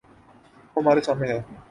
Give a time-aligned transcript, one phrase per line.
[0.75, 1.39] وہ ہمارے سامنے ہے۔